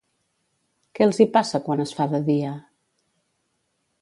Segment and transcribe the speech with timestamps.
[0.99, 2.55] Què els hi passa quan es fa de dia?